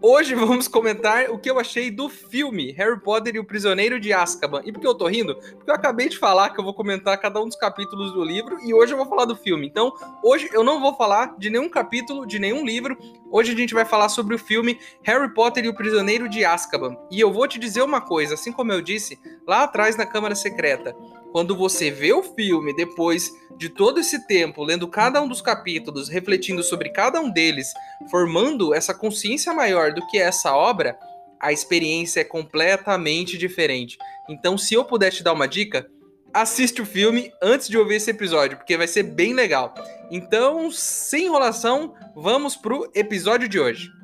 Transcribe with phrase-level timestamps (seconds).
[0.00, 4.12] Hoje vamos comentar o que eu achei do filme Harry Potter e o Prisioneiro de
[4.12, 4.62] Azkaban.
[4.64, 5.34] E por que eu tô rindo?
[5.34, 8.58] Porque eu acabei de falar que eu vou comentar cada um dos capítulos do livro
[8.64, 9.66] e hoje eu vou falar do filme.
[9.66, 12.96] Então, hoje eu não vou falar de nenhum capítulo, de nenhum livro.
[13.28, 16.96] Hoje a gente vai falar sobre o filme Harry Potter e o Prisioneiro de Azkaban.
[17.10, 20.36] E eu vou te dizer uma coisa, assim como eu disse lá atrás na Câmara
[20.36, 20.94] Secreta.
[21.32, 26.08] Quando você vê o filme depois de todo esse tempo, lendo cada um dos capítulos,
[26.08, 27.68] refletindo sobre cada um deles,
[28.10, 30.98] formando essa consciência maior do que é essa obra,
[31.40, 33.98] a experiência é completamente diferente.
[34.28, 35.88] Então, se eu puder te dar uma dica,
[36.32, 39.74] assiste o filme antes de ouvir esse episódio, porque vai ser bem legal.
[40.10, 43.97] Então, sem enrolação, vamos pro episódio de hoje.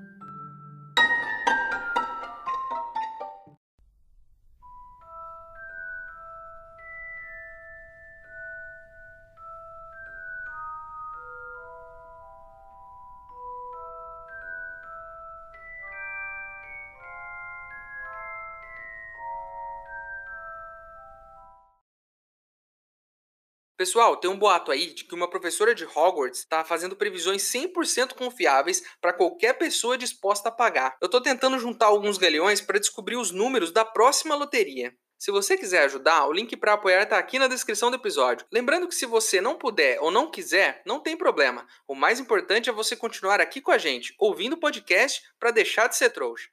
[23.77, 28.15] Pessoal, tem um boato aí de que uma professora de Hogwarts está fazendo previsões 100%
[28.15, 30.97] confiáveis para qualquer pessoa disposta a pagar.
[31.01, 34.97] Eu estou tentando juntar alguns galeões para descobrir os números da próxima loteria.
[35.19, 38.47] Se você quiser ajudar, o link para apoiar está aqui na descrição do episódio.
[38.53, 41.67] Lembrando que se você não puder ou não quiser, não tem problema.
[41.89, 45.89] O mais importante é você continuar aqui com a gente, ouvindo o podcast para deixar
[45.89, 46.49] de ser trouxa.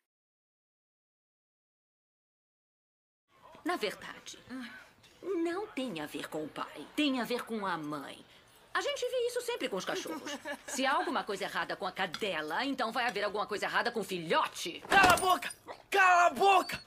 [3.64, 4.40] Na verdade,
[5.22, 8.18] não tem a ver com o pai, tem a ver com a mãe.
[8.74, 10.38] A gente vê isso sempre com os cachorros.
[10.66, 14.00] Se há alguma coisa errada com a cadela, então vai haver alguma coisa errada com
[14.00, 14.82] o filhote.
[14.88, 15.52] Cala a boca!
[15.90, 16.80] Cala a boca!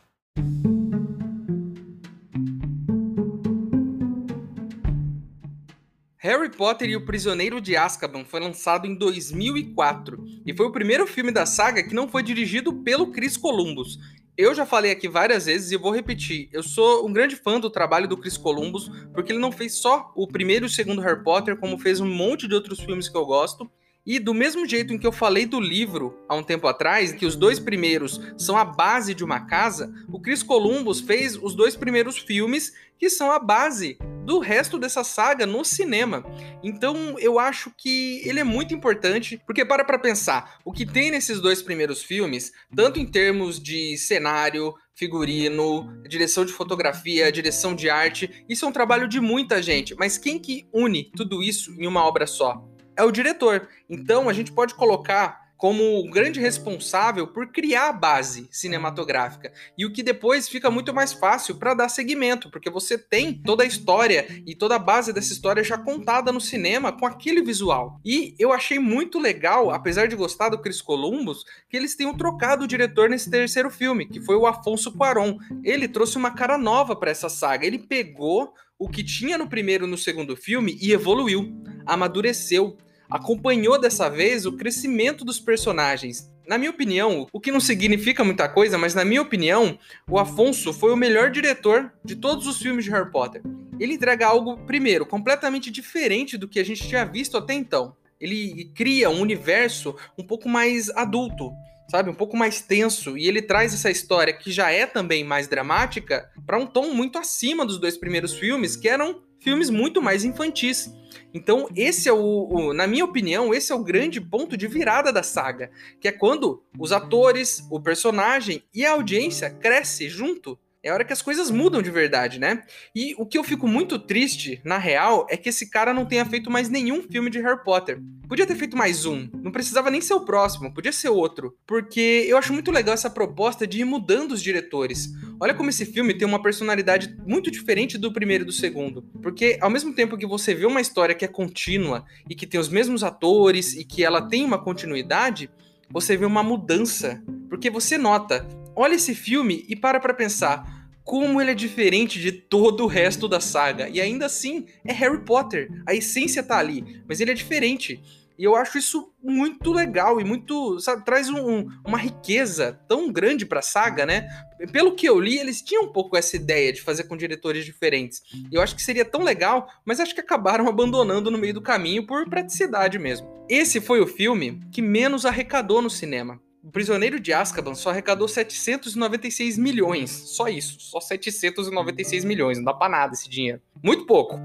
[6.25, 11.07] Harry Potter e o Prisioneiro de Azkaban foi lançado em 2004 e foi o primeiro
[11.07, 13.99] filme da saga que não foi dirigido pelo Chris Columbus.
[14.37, 16.49] Eu já falei aqui várias vezes e vou repetir.
[16.53, 20.13] Eu sou um grande fã do trabalho do Chris Columbus, porque ele não fez só
[20.17, 23.17] o primeiro e o segundo Harry Potter, como fez um monte de outros filmes que
[23.17, 23.71] eu gosto.
[24.07, 27.25] E do mesmo jeito em que eu falei do livro há um tempo atrás, que
[27.25, 31.75] os dois primeiros são a base de uma casa, o Chris Columbus fez os dois
[31.75, 36.23] primeiros filmes que são a base do resto dessa saga no cinema.
[36.63, 41.11] Então eu acho que ele é muito importante, porque para pra pensar, o que tem
[41.11, 47.89] nesses dois primeiros filmes, tanto em termos de cenário, figurino, direção de fotografia, direção de
[47.89, 51.87] arte, isso é um trabalho de muita gente, mas quem que une tudo isso em
[51.87, 52.74] uma obra só?
[52.97, 53.69] É o diretor.
[53.89, 59.53] Então a gente pode colocar como o grande responsável por criar a base cinematográfica.
[59.79, 63.63] E o que depois fica muito mais fácil para dar seguimento, porque você tem toda
[63.63, 67.99] a história e toda a base dessa história já contada no cinema com aquele visual.
[68.05, 72.65] E eu achei muito legal, apesar de gostar do Chris Columbus, que eles tenham trocado
[72.65, 75.39] o diretor nesse terceiro filme, que foi o Afonso Cuarón.
[75.63, 77.67] Ele trouxe uma cara nova para essa saga.
[77.67, 81.55] Ele pegou o que tinha no primeiro e no segundo filme e evoluiu,
[81.87, 82.77] amadureceu
[83.11, 86.31] acompanhou dessa vez o crescimento dos personagens.
[86.47, 89.79] Na minha opinião, o que não significa muita coisa, mas na minha opinião,
[90.09, 93.43] o Afonso foi o melhor diretor de todos os filmes de Harry Potter.
[93.81, 97.97] Ele entrega algo, primeiro, completamente diferente do que a gente tinha visto até então.
[98.21, 101.51] Ele cria um universo um pouco mais adulto,
[101.91, 105.49] sabe, um pouco mais tenso, e ele traz essa história que já é também mais
[105.49, 110.25] dramática para um tom muito acima dos dois primeiros filmes, que eram filmes muito mais
[110.25, 110.91] infantis.
[111.33, 115.13] Então, esse é o, o, na minha opinião, esse é o grande ponto de virada
[115.13, 120.91] da saga, que é quando os atores, o personagem e a audiência cresce junto é
[120.91, 122.63] a hora que as coisas mudam de verdade, né?
[122.95, 126.27] E o que eu fico muito triste, na real, é que esse cara não tenha
[126.27, 127.99] feito mais nenhum filme de Harry Potter.
[128.29, 131.57] Podia ter feito mais um, não precisava nem ser o próximo, podia ser outro.
[131.67, 135.09] Porque eu acho muito legal essa proposta de ir mudando os diretores.
[135.41, 139.03] Olha como esse filme tem uma personalidade muito diferente do primeiro e do segundo.
[139.23, 142.61] Porque ao mesmo tempo que você vê uma história que é contínua e que tem
[142.61, 145.49] os mesmos atores e que ela tem uma continuidade,
[145.91, 147.23] você vê uma mudança.
[147.49, 152.33] Porque você nota, olha esse filme e para pra pensar como ele é diferente de
[152.33, 153.89] todo o resto da saga.
[153.89, 155.71] E ainda assim, é Harry Potter.
[155.87, 158.03] A essência tá ali, mas ele é diferente.
[158.37, 163.47] E eu acho isso muito legal e muito, sabe, traz um, uma riqueza tão grande
[163.47, 164.27] pra saga, né?
[164.73, 168.23] Pelo que eu li, eles tinham um pouco essa ideia de fazer com diretores diferentes.
[168.51, 172.07] Eu acho que seria tão legal, mas acho que acabaram abandonando no meio do caminho
[172.07, 173.29] por praticidade mesmo.
[173.49, 176.41] Esse foi o filme que menos arrecadou no cinema.
[176.65, 180.11] O Prisioneiro de Azkaban só arrecadou 796 milhões.
[180.11, 180.81] Só isso.
[180.81, 182.57] Só 796 milhões.
[182.57, 183.61] Não dá pra nada esse dinheiro.
[183.83, 184.41] Muito pouco.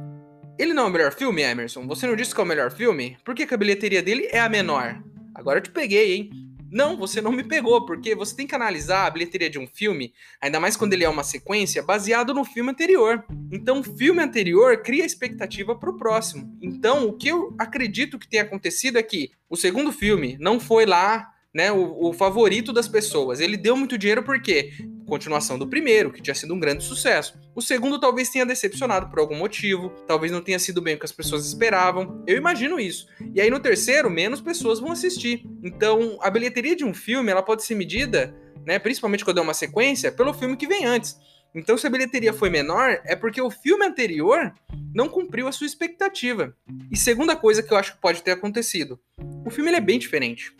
[0.57, 1.88] Ele não é o melhor filme, Emerson?
[1.88, 3.18] Você não disse que é o melhor filme?
[3.24, 5.01] Por que, a bilheteria dele é a menor?
[5.33, 6.30] Agora eu te peguei, hein?
[6.69, 10.13] Não, você não me pegou, porque você tem que analisar a bilheteria de um filme,
[10.42, 13.24] ainda mais quando ele é uma sequência, baseado no filme anterior.
[13.50, 16.54] Então, o filme anterior cria expectativa para o próximo.
[16.62, 20.86] Então, o que eu acredito que tenha acontecido é que o segundo filme não foi
[20.86, 23.40] lá né, o, o, favorito das pessoas.
[23.40, 24.72] Ele deu muito dinheiro porque
[25.07, 27.38] continuação do primeiro, que tinha sido um grande sucesso.
[27.56, 31.06] O segundo talvez tenha decepcionado por algum motivo, talvez não tenha sido bem o que
[31.06, 32.24] as pessoas esperavam.
[32.28, 33.07] Eu imagino isso.
[33.34, 35.44] E aí no terceiro, menos pessoas vão assistir.
[35.63, 38.34] Então, a bilheteria de um filme, ela pode ser medida,
[38.66, 41.18] né, principalmente quando é uma sequência, pelo filme que vem antes.
[41.54, 44.54] Então, se a bilheteria foi menor, é porque o filme anterior
[44.94, 46.56] não cumpriu a sua expectativa.
[46.92, 49.00] E segunda coisa que eu acho que pode ter acontecido,
[49.44, 50.54] o filme é bem diferente.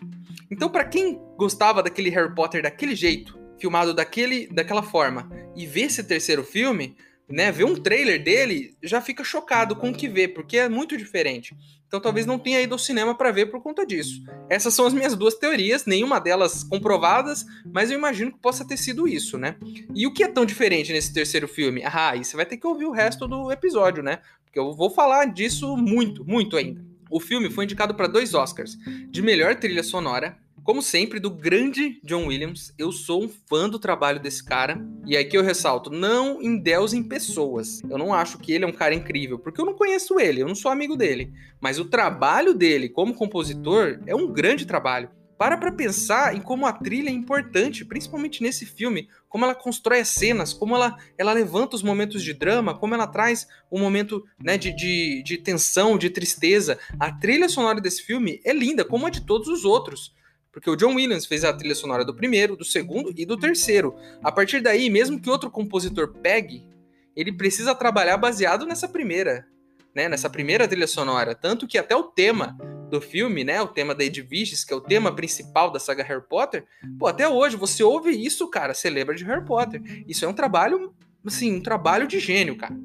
[0.51, 5.81] Então, para quem gostava daquele Harry Potter daquele jeito, filmado daquele, daquela forma, e ver
[5.81, 6.96] esse terceiro filme,
[7.30, 10.98] né, ver um trailer dele, já fica chocado com o que vê, porque é muito
[10.98, 11.56] diferente.
[11.88, 14.24] Então talvez não tenha ido ao cinema para ver por conta disso.
[14.50, 18.78] Essas são as minhas duas teorias, nenhuma delas comprovadas, mas eu imagino que possa ter
[18.78, 19.56] sido isso, né?
[19.95, 21.84] E o que é tão diferente nesse terceiro filme?
[21.84, 24.19] Ah, e você vai ter que ouvir o resto do episódio, né?
[24.45, 26.88] Porque eu vou falar disso muito, muito ainda.
[27.09, 28.77] O filme foi indicado para dois Oscars:
[29.09, 30.38] de melhor trilha sonora
[30.69, 34.79] como sempre, do grande John Williams, eu sou um fã do trabalho desse cara.
[35.03, 37.81] E aqui eu ressalto, não endeusem pessoas.
[37.89, 40.47] Eu não acho que ele é um cara incrível, porque eu não conheço ele, eu
[40.47, 41.33] não sou amigo dele.
[41.59, 45.09] Mas o trabalho dele como compositor é um grande trabalho.
[45.39, 50.01] Para pra pensar em como a trilha é importante, principalmente nesse filme, como ela constrói
[50.01, 54.25] as cenas, como ela, ela levanta os momentos de drama, como ela traz um momento
[54.38, 56.77] né, de, de, de tensão, de tristeza.
[57.00, 60.13] A trilha sonora desse filme é linda, como a de todos os outros.
[60.51, 63.95] Porque o John Williams fez a trilha sonora do primeiro, do segundo e do terceiro.
[64.21, 66.68] A partir daí, mesmo que outro compositor pegue,
[67.15, 69.47] ele precisa trabalhar baseado nessa primeira,
[69.95, 70.09] né?
[70.09, 71.33] Nessa primeira trilha sonora.
[71.33, 72.57] Tanto que até o tema
[72.89, 73.62] do filme, né?
[73.62, 76.65] O tema da Edviges, que é o tema principal da saga Harry Potter,
[76.97, 79.81] pô, até hoje você ouve isso, cara, você lembra de Harry Potter.
[80.07, 80.94] Isso é um trabalho
[81.25, 82.75] assim, um trabalho de gênio, cara.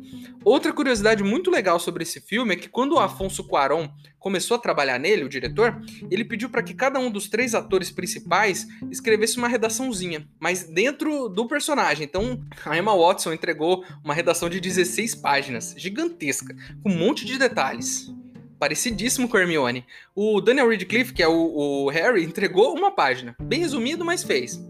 [0.45, 4.61] Outra curiosidade muito legal sobre esse filme é que quando o Afonso Cuarón começou a
[4.61, 5.81] trabalhar nele, o diretor,
[6.11, 11.29] ele pediu para que cada um dos três atores principais escrevesse uma redaçãozinha, mas dentro
[11.29, 12.05] do personagem.
[12.05, 17.39] Então, a Emma Watson entregou uma redação de 16 páginas, gigantesca, com um monte de
[17.39, 18.13] detalhes.
[18.59, 19.85] Parecidíssimo com Hermione.
[20.15, 23.37] O Daniel Radcliffe, que é o, o Harry, entregou uma página.
[23.41, 24.61] Bem resumido, mas fez.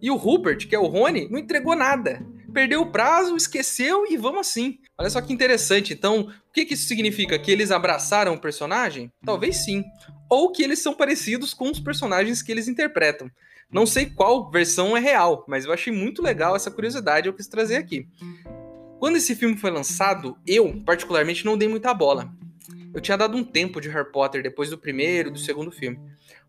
[0.00, 4.16] E o Rupert, que é o Rony, não entregou nada perdeu o prazo, esqueceu e
[4.16, 4.78] vamos assim.
[4.98, 5.92] Olha só que interessante.
[5.92, 7.38] Então, o que, que isso significa?
[7.38, 9.10] Que eles abraçaram o personagem?
[9.24, 9.82] Talvez sim.
[10.28, 13.30] Ou que eles são parecidos com os personagens que eles interpretam.
[13.70, 17.48] Não sei qual versão é real, mas eu achei muito legal essa curiosidade eu quis
[17.48, 18.06] trazer aqui.
[18.98, 22.30] Quando esse filme foi lançado, eu, particularmente, não dei muita bola.
[22.94, 25.98] Eu tinha dado um tempo de Harry Potter depois do primeiro e do segundo filme.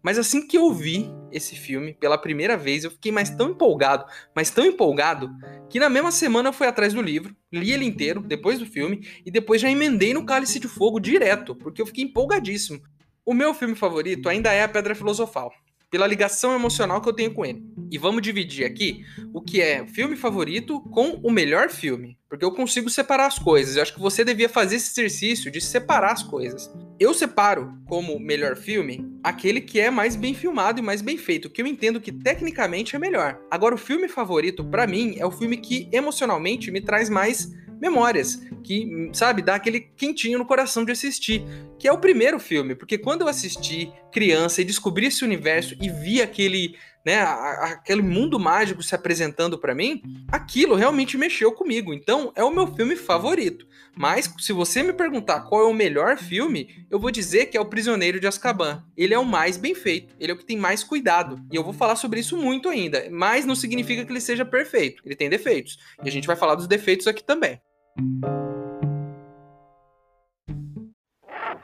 [0.02, 4.06] Mas assim que eu vi esse filme pela primeira vez, eu fiquei mais tão empolgado,
[4.36, 5.32] mas tão empolgado,
[5.70, 9.08] que na mesma semana eu fui atrás do livro, li ele inteiro, depois do filme,
[9.26, 12.82] e depois já emendei no Cálice de Fogo direto, porque eu fiquei empolgadíssimo.
[13.26, 15.54] O meu filme favorito ainda é A Pedra Filosofal
[15.94, 17.64] pela ligação emocional que eu tenho com ele.
[17.92, 22.52] E vamos dividir aqui o que é filme favorito com o melhor filme, porque eu
[22.52, 23.76] consigo separar as coisas.
[23.76, 26.74] Eu acho que você devia fazer esse exercício de separar as coisas.
[27.00, 31.48] Eu separo como melhor filme aquele que é mais bem filmado e mais bem feito,
[31.48, 33.40] que eu entendo que tecnicamente é melhor.
[33.52, 37.52] Agora o filme favorito para mim é o filme que emocionalmente me traz mais
[37.84, 41.44] memórias, que, sabe, dá aquele quentinho no coração de assistir,
[41.78, 45.90] que é o primeiro filme, porque quando eu assisti criança e descobri esse universo e
[45.90, 51.94] vi aquele, né, aquele mundo mágico se apresentando para mim, aquilo realmente mexeu comigo.
[51.94, 53.68] Então, é o meu filme favorito.
[53.98, 57.62] Mas se você me perguntar qual é o melhor filme, eu vou dizer que é
[57.62, 58.82] O Prisioneiro de Azkaban.
[58.96, 61.38] Ele é o mais bem feito, ele é o que tem mais cuidado.
[61.52, 65.04] E eu vou falar sobre isso muito ainda, mas não significa que ele seja perfeito.
[65.06, 65.78] Ele tem defeitos.
[66.02, 67.60] E a gente vai falar dos defeitos aqui também.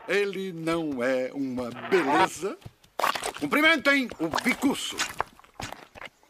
[0.08, 2.58] Ele não é uma beleza?
[3.40, 4.96] Cumprimentem o bicuço.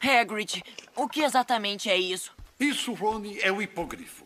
[0.01, 0.63] Hagrid,
[0.96, 2.32] o que exatamente é isso?
[2.58, 4.25] Isso, Rony, é o hipogrifo.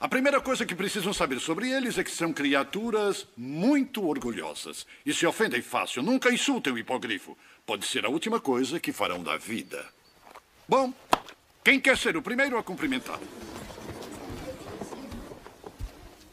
[0.00, 5.12] A primeira coisa que precisam saber sobre eles é que são criaturas muito orgulhosas e
[5.12, 6.02] se ofendem fácil.
[6.02, 7.36] Nunca insultem o hipogrifo.
[7.66, 9.84] Pode ser a última coisa que farão da vida.
[10.68, 10.94] Bom,
[11.64, 13.18] quem quer ser o primeiro a cumprimentar?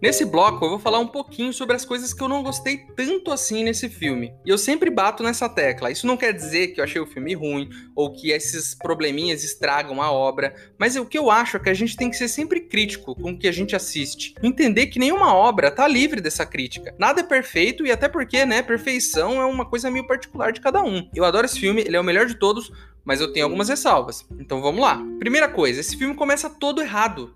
[0.00, 3.32] Nesse bloco eu vou falar um pouquinho sobre as coisas que eu não gostei tanto
[3.32, 4.32] assim nesse filme.
[4.46, 5.90] E eu sempre bato nessa tecla.
[5.90, 10.00] Isso não quer dizer que eu achei o filme ruim ou que esses probleminhas estragam
[10.00, 12.60] a obra, mas o que eu acho é que a gente tem que ser sempre
[12.60, 14.34] crítico com o que a gente assiste.
[14.40, 16.94] Entender que nenhuma obra tá livre dessa crítica.
[16.96, 20.80] Nada é perfeito e até porque, né, perfeição é uma coisa meio particular de cada
[20.80, 21.08] um.
[21.12, 22.70] Eu adoro esse filme, ele é o melhor de todos,
[23.04, 24.24] mas eu tenho algumas ressalvas.
[24.38, 25.02] Então vamos lá.
[25.18, 27.34] Primeira coisa, esse filme começa todo errado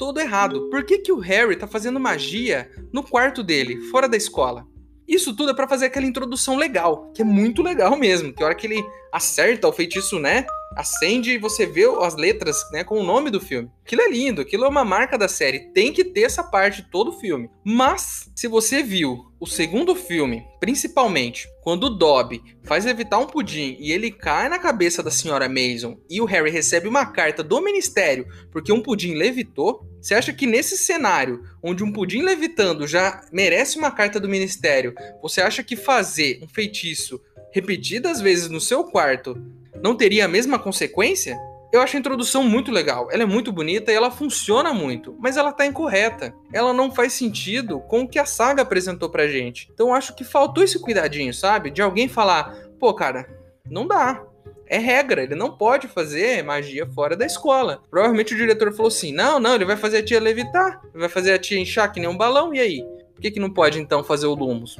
[0.00, 0.70] todo errado.
[0.70, 4.66] Por que, que o Harry tá fazendo magia no quarto dele, fora da escola?
[5.06, 8.32] Isso tudo é para fazer aquela introdução legal, que é muito legal mesmo.
[8.32, 10.46] Que a hora que ele acerta o feitiço, né?
[10.74, 13.70] acende e você vê as letras né, com o nome do filme.
[13.84, 15.72] Aquilo é lindo, aquilo é uma marca da série.
[15.72, 17.50] Tem que ter essa parte de todo o filme.
[17.64, 23.76] Mas, se você viu o segundo filme, principalmente, quando o Dobby faz evitar um pudim
[23.80, 27.60] e ele cai na cabeça da senhora Mason e o Harry recebe uma carta do
[27.60, 33.22] ministério porque um pudim levitou, você acha que nesse cenário, onde um pudim levitando já
[33.32, 37.20] merece uma carta do ministério, você acha que fazer um feitiço
[37.52, 39.36] repetidas vezes no seu quarto
[39.82, 41.38] não teria a mesma consequência?
[41.72, 45.36] Eu acho a introdução muito legal, ela é muito bonita e ela funciona muito, mas
[45.36, 46.34] ela tá incorreta.
[46.52, 49.70] Ela não faz sentido com o que a saga apresentou pra gente.
[49.72, 51.70] Então eu acho que faltou esse cuidadinho, sabe?
[51.70, 53.28] De alguém falar, pô, cara,
[53.70, 54.20] não dá.
[54.66, 57.82] É regra, ele não pode fazer magia fora da escola.
[57.90, 61.32] Provavelmente o diretor falou assim: não, não, ele vai fazer a tia levitar, vai fazer
[61.32, 62.84] a tia inchar que nem um balão, e aí?
[63.14, 64.76] Por que, que não pode então fazer o Lumos?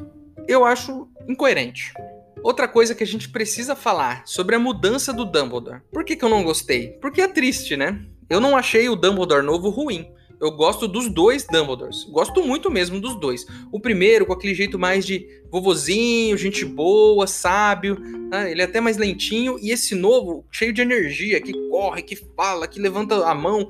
[0.47, 1.93] Eu acho incoerente.
[2.43, 5.83] Outra coisa que a gente precisa falar sobre a mudança do Dumbledore.
[5.93, 6.89] Por que, que eu não gostei?
[7.01, 8.01] Porque é triste, né?
[8.29, 10.07] Eu não achei o Dumbledore novo ruim.
[10.41, 12.05] Eu gosto dos dois Dumbledores.
[12.05, 13.45] Gosto muito mesmo dos dois.
[13.71, 17.99] O primeiro, com aquele jeito mais de vovozinho, gente boa, sábio.
[18.01, 18.51] Né?
[18.51, 19.59] Ele é até mais lentinho.
[19.61, 23.69] E esse novo, cheio de energia, que corre, que fala, que levanta a mão.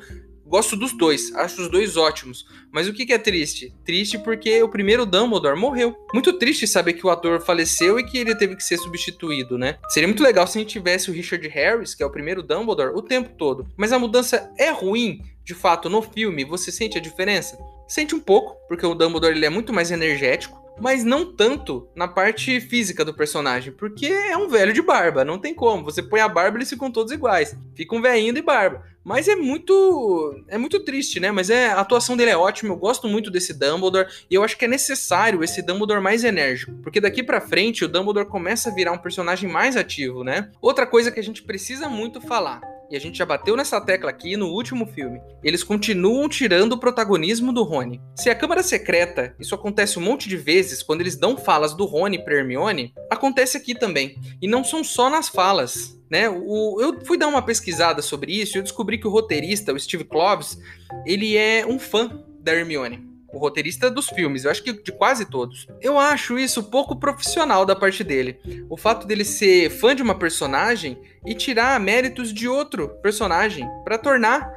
[0.50, 2.44] Gosto dos dois, acho os dois ótimos.
[2.72, 3.72] Mas o que, que é triste?
[3.84, 5.96] Triste porque o primeiro Dumbledore morreu.
[6.12, 9.78] Muito triste saber que o ator faleceu e que ele teve que ser substituído, né?
[9.90, 12.96] Seria muito legal se a gente tivesse o Richard Harris, que é o primeiro Dumbledore,
[12.96, 13.68] o tempo todo.
[13.76, 16.44] Mas a mudança é ruim, de fato, no filme.
[16.44, 17.56] Você sente a diferença?
[17.86, 22.08] Sente um pouco, porque o Dumbledore ele é muito mais energético mas não tanto na
[22.08, 25.84] parte física do personagem, porque é um velho de barba, não tem como.
[25.84, 27.56] Você põe a barba eles ficam todos iguais.
[27.74, 28.84] Fica um velhinho de barba.
[29.02, 31.30] Mas é muito é muito triste, né?
[31.30, 34.56] Mas é a atuação dele é ótima, eu gosto muito desse Dumbledore e eu acho
[34.58, 38.74] que é necessário esse Dumbledore mais enérgico, porque daqui para frente o Dumbledore começa a
[38.74, 40.50] virar um personagem mais ativo, né?
[40.60, 42.60] Outra coisa que a gente precisa muito falar,
[42.90, 45.20] e a gente já bateu nessa tecla aqui no último filme.
[45.42, 48.00] Eles continuam tirando o protagonismo do Rony.
[48.16, 51.84] Se a Câmara Secreta, isso acontece um monte de vezes quando eles dão falas do
[51.84, 54.18] Rony pra Hermione, acontece aqui também.
[54.42, 55.98] E não são só nas falas.
[56.10, 56.28] Né?
[56.28, 59.78] O, eu fui dar uma pesquisada sobre isso e eu descobri que o roteirista, o
[59.78, 60.58] Steve Kloves,
[61.06, 65.24] ele é um fã da Hermione o roteirista dos filmes, eu acho que de quase
[65.24, 65.66] todos.
[65.80, 68.38] Eu acho isso pouco profissional da parte dele.
[68.68, 73.98] O fato dele ser fã de uma personagem e tirar méritos de outro personagem para
[73.98, 74.52] tornar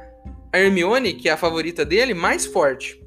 [0.52, 3.02] a Hermione, que é a favorita dele, mais forte.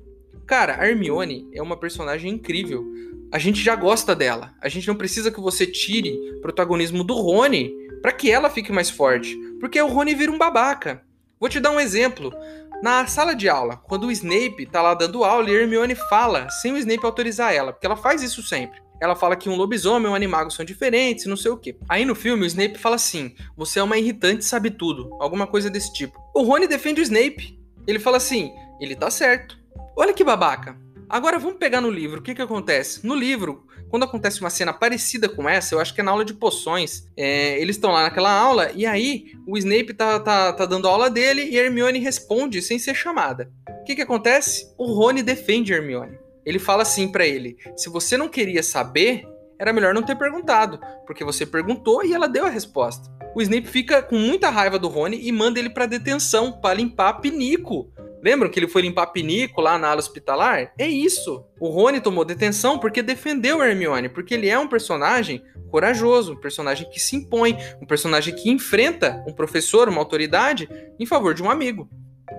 [0.46, 2.86] Cara, a Hermione é uma personagem incrível.
[3.32, 4.54] A gente já gosta dela.
[4.62, 8.90] A gente não precisa que você tire protagonismo do Rony para que ela fique mais
[8.90, 11.04] forte, porque o Rony vira um babaca.
[11.40, 12.34] Vou te dar um exemplo.
[12.82, 16.72] Na sala de aula, quando o Snape tá lá dando aula e Hermione fala sem
[16.72, 18.80] o Snape autorizar ela, porque ela faz isso sempre.
[19.02, 21.76] Ela fala que um lobisomem e um animago são diferentes, não sei o que.
[21.90, 25.72] Aí no filme o Snape fala assim: "Você é uma irritante, sabe tudo", alguma coisa
[25.72, 26.20] desse tipo.
[26.36, 27.60] O Rony defende o Snape.
[27.88, 29.58] Ele fala assim: "Ele tá certo".
[29.96, 30.78] Olha que babaca.
[31.10, 32.20] Agora vamos pegar no livro.
[32.20, 33.06] O que que acontece?
[33.06, 36.26] No livro, quando acontece uma cena parecida com essa, eu acho que é na aula
[36.26, 37.08] de poções.
[37.16, 40.92] É, eles estão lá naquela aula e aí o Snape tá, tá, tá dando a
[40.92, 43.52] aula dele e Hermione responde sem ser chamada.
[43.82, 44.74] O que, que acontece?
[44.78, 46.18] O Rony defende Hermione.
[46.46, 49.26] Ele fala assim para ele: se você não queria saber,
[49.60, 53.10] era melhor não ter perguntado, porque você perguntou e ela deu a resposta.
[53.36, 57.22] O Snape fica com muita raiva do Rony e manda ele para detenção para limpar
[57.22, 57.92] pinico
[58.28, 60.74] Lembram que ele foi limpar pinico lá na ala hospitalar?
[60.78, 61.46] É isso.
[61.62, 65.42] O Rony tomou detenção porque defendeu Hermione, porque ele é um personagem
[65.72, 70.68] corajoso, um personagem que se impõe, um personagem que enfrenta um professor, uma autoridade,
[71.00, 71.90] em favor de um amigo.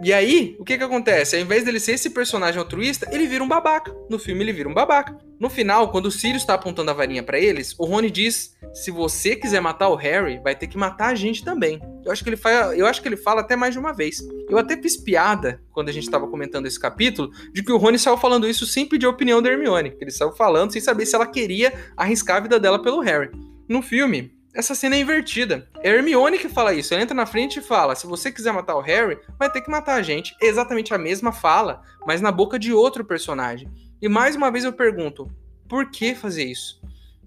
[0.02, 1.36] E aí, o que que acontece?
[1.36, 3.94] Ao invés dele ser esse personagem altruísta, ele vira um babaca.
[4.08, 5.16] No filme, ele vira um babaca.
[5.40, 8.90] No final, quando o Sirius está apontando a varinha para eles, o Rony diz: se
[8.90, 11.80] você quiser matar o Harry, vai ter que matar a gente também.
[12.04, 14.20] Eu acho que ele fala, eu acho que ele fala até mais de uma vez.
[14.48, 17.98] Eu até fiz piada quando a gente estava comentando esse capítulo de que o Rony
[17.98, 19.96] saiu falando isso sem pedir a opinião da Hermione.
[20.00, 23.30] Ele saiu falando sem saber se ela queria arriscar a vida dela pelo Harry.
[23.68, 25.68] No filme, essa cena é invertida.
[25.82, 26.92] É Hermione que fala isso.
[26.92, 29.70] Ela entra na frente e fala: se você quiser matar o Harry, vai ter que
[29.70, 30.34] matar a gente.
[30.40, 33.68] Exatamente a mesma fala, mas na boca de outro personagem.
[34.00, 35.30] E mais uma vez eu pergunto:
[35.68, 36.80] por que fazer isso?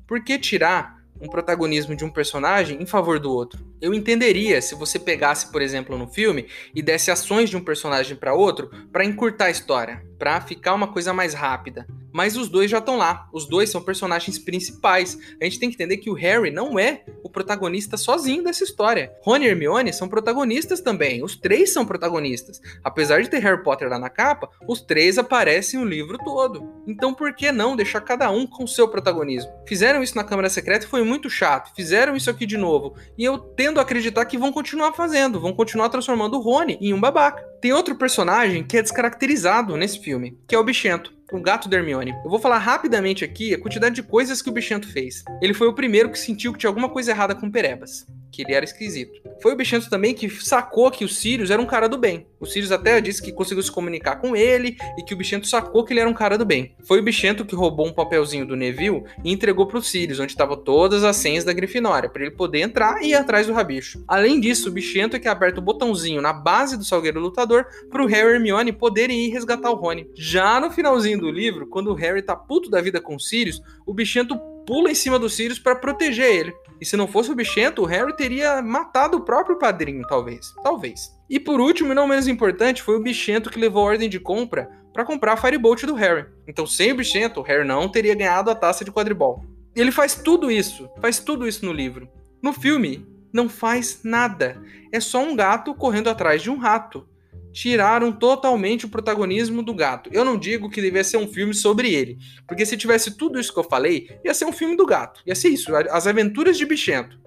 [0.08, 3.64] Por que tirar um protagonismo de um personagem em favor do outro?
[3.80, 8.18] Eu entenderia se você pegasse, por exemplo, no filme e desse ações de um personagem
[8.18, 11.86] para outro para encurtar a história, para ficar uma coisa mais rápida.
[12.12, 13.28] Mas os dois já estão lá.
[13.32, 15.18] Os dois são personagens principais.
[15.40, 19.12] A gente tem que entender que o Harry não é o protagonista sozinho dessa história.
[19.22, 21.24] Rony e Hermione são protagonistas também.
[21.24, 22.62] Os três são protagonistas.
[22.84, 26.70] Apesar de ter Harry Potter lá na capa, os três aparecem o livro todo.
[26.88, 29.52] Então por que não deixar cada um com seu protagonismo?
[29.68, 31.74] Fizeram isso na Câmara Secreta e foi muito chato.
[31.76, 32.96] Fizeram isso aqui de novo.
[33.18, 35.40] E eu tendo a acreditar que vão continuar fazendo.
[35.40, 37.44] Vão continuar transformando o Rony em um babaca.
[37.62, 41.78] Tem outro personagem que é descaracterizado nesse filme, que é o Bichento o gato da
[41.78, 42.14] Hermione.
[42.24, 45.24] Eu vou falar rapidamente aqui a quantidade de coisas que o Bichento fez.
[45.42, 48.54] Ele foi o primeiro que sentiu que tinha alguma coisa errada com Perebas que ele
[48.54, 49.22] era esquisito.
[49.42, 52.28] Foi o Bichento também que sacou que o Sirius era um cara do bem.
[52.40, 55.84] O Sirius até disse que conseguiu se comunicar com ele e que o Bichento sacou
[55.84, 56.76] que ele era um cara do bem.
[56.84, 60.58] Foi o Bichento que roubou um papelzinho do Neville e entregou pro Sirius, onde estavam
[60.58, 64.04] todas as senhas da Grifinória, para ele poder entrar e ir atrás do rabicho.
[64.08, 68.06] Além disso, o Bichento é que aperta o botãozinho na base do Salgueiro Lutador pro
[68.06, 70.10] Harry e Hermione poderem ir resgatar o Rony.
[70.16, 73.62] Já no finalzinho do livro, quando o Harry tá puto da vida com o Sirius,
[73.86, 76.54] o Bichento pula em cima do Sirius para proteger ele.
[76.80, 80.54] E se não fosse o bichento, o Harry teria matado o próprio padrinho, talvez.
[80.64, 81.12] Talvez.
[81.30, 84.20] E por último, e não menos importante, foi o bichento que levou a ordem de
[84.20, 86.26] compra para comprar a Firebolt do Harry.
[86.48, 89.46] Então, sem o bichento, o Harry não teria ganhado a taça de quadribol.
[89.76, 92.10] Ele faz tudo isso, faz tudo isso no livro.
[92.42, 94.62] No filme, não faz nada.
[94.92, 97.08] É só um gato correndo atrás de um rato
[97.52, 100.10] tiraram totalmente o protagonismo do gato.
[100.14, 102.18] Eu não digo que devia ser um filme sobre ele,
[102.48, 105.22] porque se tivesse tudo isso que eu falei, ia ser um filme do gato.
[105.26, 107.20] Ia ser isso, as aventuras de Bichento.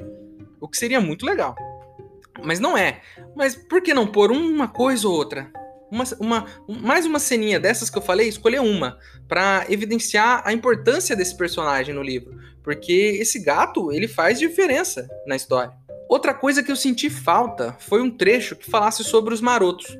[0.61, 1.55] O que seria muito legal.
[2.42, 3.01] Mas não é.
[3.37, 5.51] Mas por que não pôr uma coisa ou outra?
[5.90, 11.14] Uma, uma, mais uma ceninha dessas que eu falei, escolher uma, para evidenciar a importância
[11.14, 12.37] desse personagem no livro.
[12.62, 15.72] Porque esse gato, ele faz diferença na história.
[16.09, 19.99] Outra coisa que eu senti falta foi um trecho que falasse sobre os marotos.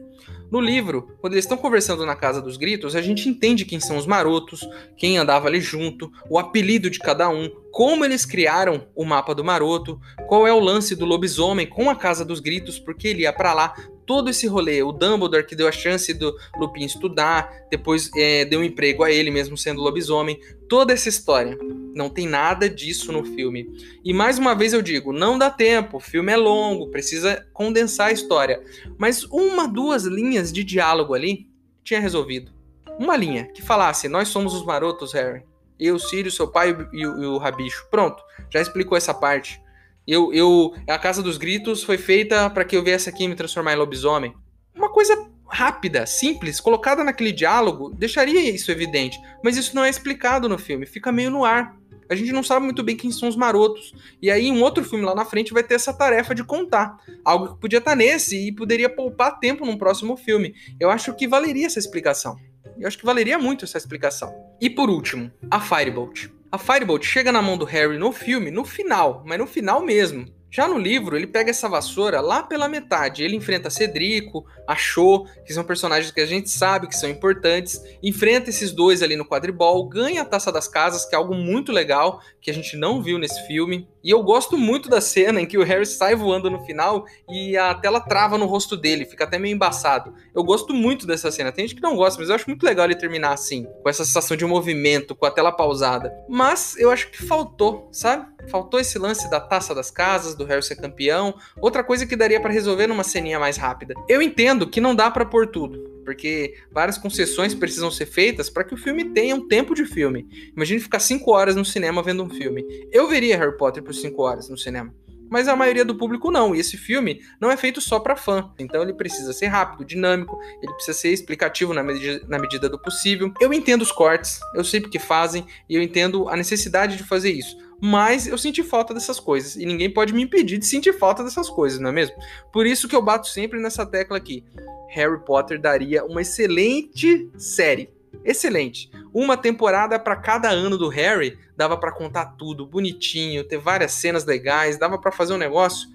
[0.55, 3.97] No livro, quando eles estão conversando na Casa dos Gritos, a gente entende quem são
[3.97, 4.61] os marotos,
[4.97, 9.43] quem andava ali junto, o apelido de cada um, como eles criaram o mapa do
[9.43, 13.33] maroto, qual é o lance do lobisomem com a Casa dos Gritos, porque ele ia
[13.33, 13.75] para lá,
[14.07, 18.61] todo esse rolê, o Dumbledore que deu a chance do Lupin estudar, depois é, deu
[18.61, 20.39] um emprego a ele mesmo sendo lobisomem,
[20.69, 21.59] toda essa história.
[21.95, 23.71] Não tem nada disso no filme.
[24.05, 28.09] E mais uma vez eu digo, não dá tempo, o filme é longo, precisa condensar
[28.09, 28.63] a história.
[28.99, 31.49] Mas uma, duas linhas de diálogo ali
[31.85, 32.53] tinha resolvido.
[32.99, 35.43] Uma linha que falasse: Nós somos os marotos, Harry.
[35.79, 37.87] Eu, Sirius, seu pai e o, e o Rabicho.
[37.91, 39.61] Pronto, já explicou essa parte.
[40.07, 43.73] Eu, eu, a Casa dos Gritos foi feita para que eu viesse aqui me transformar
[43.73, 44.35] em lobisomem.
[44.75, 49.19] Uma coisa rápida, simples, colocada naquele diálogo, deixaria isso evidente.
[49.43, 51.77] Mas isso não é explicado no filme, fica meio no ar.
[52.11, 53.95] A gente não sabe muito bem quem são os marotos.
[54.21, 56.99] E aí, um outro filme lá na frente vai ter essa tarefa de contar.
[57.25, 60.55] Algo que podia estar nesse e poderia poupar tempo num próximo filme.
[60.79, 62.37] Eu acho que valeria essa explicação.
[62.79, 64.35] Eu acho que valeria muito essa explicação.
[64.61, 66.29] E por último, a Firebolt.
[66.55, 70.25] A Firebolt chega na mão do Harry no filme, no final, mas no final mesmo.
[70.55, 73.25] Já no livro, ele pega essa vassoura lá pela metade.
[73.25, 77.83] Ele enfrenta Cedrico, a Cho, que são personagens que a gente sabe que são importantes.
[78.01, 81.73] Enfrenta esses dois ali no quadribol, ganha a Taça das Casas, que é algo muito
[81.73, 83.89] legal, que a gente não viu nesse filme.
[84.05, 87.57] E eu gosto muito da cena em que o Harry sai voando no final e
[87.57, 90.15] a tela trava no rosto dele, fica até meio embaçado.
[90.35, 91.51] Eu gosto muito dessa cena.
[91.51, 94.05] Tem gente que não gosta, mas eu acho muito legal ele terminar assim, com essa
[94.05, 96.15] sensação de movimento, com a tela pausada.
[96.29, 98.27] Mas eu acho que faltou, sabe?
[98.51, 101.35] Faltou esse lance da taça das casas, do Harry ser campeão.
[101.61, 103.95] Outra coisa que daria para resolver numa ceninha mais rápida.
[104.09, 108.65] Eu entendo que não dá para pôr tudo, porque várias concessões precisam ser feitas para
[108.65, 110.27] que o filme tenha um tempo de filme.
[110.57, 112.65] Imagine ficar 5 horas no cinema vendo um filme.
[112.93, 114.95] Eu veria Harry Potter por 5 horas no cinema
[115.35, 116.55] mas a maioria do público não.
[116.55, 118.53] E esse filme não é feito só para fã.
[118.57, 122.79] Então ele precisa ser rápido, dinâmico, ele precisa ser explicativo na, medida, na medida do
[122.79, 123.33] possível.
[123.41, 127.33] Eu entendo os cortes, eu sei porque fazem e eu entendo a necessidade de fazer
[127.33, 127.57] isso.
[127.87, 129.57] Mas eu senti falta dessas coisas.
[129.57, 132.17] E ninguém pode me impedir de sentir falta dessas coisas, não é mesmo?
[132.51, 134.43] Por isso que eu bato sempre nessa tecla aqui.
[134.89, 137.91] Harry Potter daria uma excelente série.
[138.25, 138.91] Excelente.
[139.13, 144.25] Uma temporada para cada ano do Harry, dava para contar tudo bonitinho, ter várias cenas
[144.25, 145.87] legais, dava para fazer um negócio.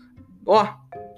[0.46, 0.68] Ó,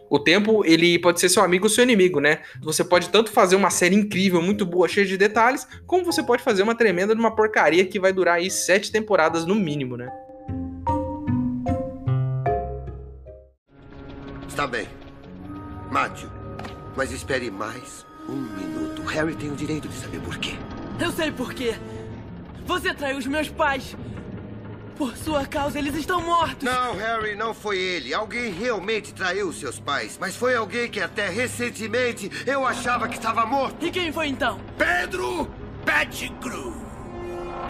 [0.10, 2.44] o tempo, ele pode ser seu amigo ou seu inimigo, né?
[2.62, 6.44] Você pode tanto fazer uma série incrível, muito boa, cheia de detalhes, como você pode
[6.44, 10.10] fazer uma tremenda de uma porcaria que vai durar aí sete temporadas no mínimo, né?
[14.52, 14.86] Está bem.
[15.90, 16.30] Mate-o.
[16.94, 19.02] Mas espere mais um minuto.
[19.04, 20.56] Harry tem o direito de saber por quê.
[21.00, 21.74] Eu sei por quê.
[22.66, 23.96] Você traiu os meus pais.
[24.98, 26.64] Por sua causa, eles estão mortos.
[26.64, 28.14] Não, Harry, não foi ele.
[28.14, 30.18] Alguém realmente traiu seus pais.
[30.20, 33.86] Mas foi alguém que até recentemente eu achava que estava morto.
[33.86, 34.60] E quem foi então?
[34.78, 35.50] Pedro
[35.86, 36.76] Pettigrew.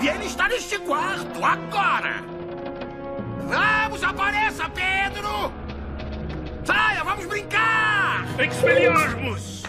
[0.02, 2.24] E ele está neste quarto agora.
[3.48, 5.61] Vamos, apareça, Pedro!
[6.64, 8.24] Saia, vamos brincar!
[8.40, 9.64] Expelliarmus!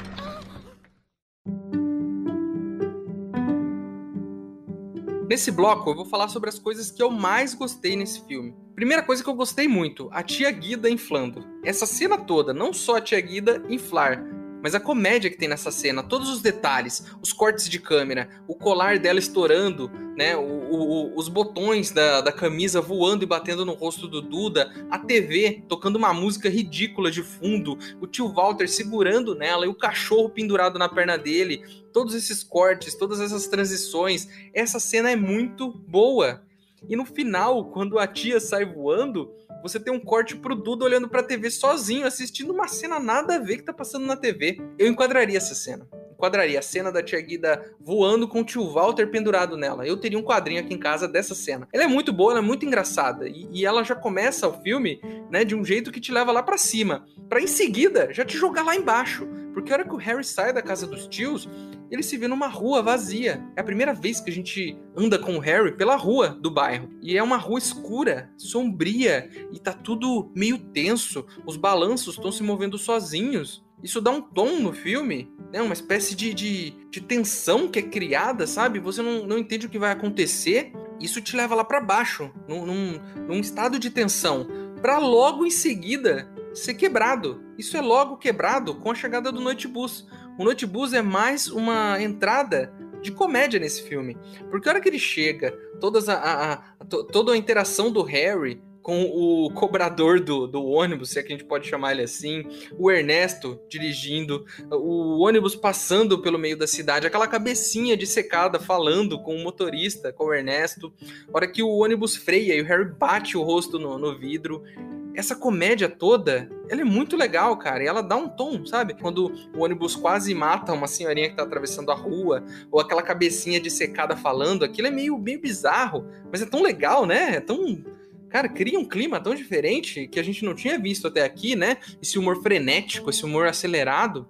[5.28, 8.54] Nesse bloco, eu vou falar sobre as coisas que eu mais gostei nesse filme.
[8.74, 11.42] Primeira coisa que eu gostei muito, a tia Guida inflando.
[11.64, 14.22] Essa cena toda, não só a tia Guida inflar,
[14.62, 18.54] mas a comédia que tem nessa cena, todos os detalhes, os cortes de câmera, o
[18.54, 23.74] colar dela estourando, né, o, o, os botões da, da camisa voando e batendo no
[23.74, 29.34] rosto do Duda, a TV tocando uma música ridícula de fundo, o tio Walter segurando
[29.34, 34.78] nela e o cachorro pendurado na perna dele, todos esses cortes, todas essas transições, essa
[34.78, 36.42] cena é muito boa.
[36.88, 41.08] E no final, quando a tia sai voando, você tem um corte pro Duda olhando
[41.08, 44.60] pra TV sozinho, assistindo uma cena nada a ver que tá passando na TV.
[44.78, 45.86] Eu enquadraria essa cena.
[46.12, 49.86] Enquadraria a cena da tia Guida voando com o tio Walter pendurado nela.
[49.86, 51.68] Eu teria um quadrinho aqui em casa dessa cena.
[51.72, 53.28] Ela é muito boa, ela é muito engraçada.
[53.28, 56.42] E, e ela já começa o filme, né, de um jeito que te leva lá
[56.42, 57.06] para cima.
[57.28, 59.28] para em seguida já te jogar lá embaixo.
[59.52, 61.48] Porque a hora que o Harry sai da casa dos tios,
[61.90, 63.44] ele se vê numa rua vazia.
[63.54, 66.88] É a primeira vez que a gente anda com o Harry pela rua do bairro.
[67.02, 71.26] E é uma rua escura, sombria, e tá tudo meio tenso.
[71.46, 73.62] Os balanços estão se movendo sozinhos.
[73.82, 75.60] Isso dá um tom no filme, né?
[75.60, 78.78] Uma espécie de, de, de tensão que é criada, sabe?
[78.78, 80.72] Você não, não entende o que vai acontecer.
[81.00, 84.46] Isso te leva lá para baixo, num, num, num estado de tensão.
[84.80, 87.42] Para logo em seguida ser quebrado.
[87.58, 90.06] Isso é logo quebrado com a chegada do Noite Bus.
[90.38, 94.16] O Noite Bus é mais uma entrada de comédia nesse filme.
[94.50, 98.62] Porque a hora que ele chega, todas a, a, a toda a interação do Harry
[98.82, 102.44] com o cobrador do, do ônibus, se é que a gente pode chamar ele assim,
[102.76, 109.22] o Ernesto dirigindo, o ônibus passando pelo meio da cidade, aquela cabecinha de secada falando
[109.22, 110.92] com o motorista, com o Ernesto,
[111.32, 114.64] a hora que o ônibus freia e o Harry bate o rosto no, no vidro,
[115.14, 117.82] essa comédia toda, ela é muito legal, cara.
[117.82, 118.94] E ela dá um tom, sabe?
[118.94, 123.60] Quando o ônibus quase mata uma senhorinha que tá atravessando a rua, ou aquela cabecinha
[123.60, 127.36] de secada falando, aquilo é meio, meio bizarro, mas é tão legal, né?
[127.36, 127.84] É tão.
[128.28, 131.76] Cara, cria um clima tão diferente que a gente não tinha visto até aqui, né?
[132.00, 134.26] Esse humor frenético, esse humor acelerado.